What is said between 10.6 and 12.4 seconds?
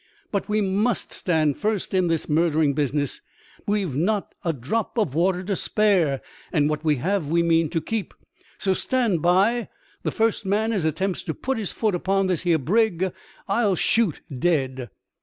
as attempts to put his foot upon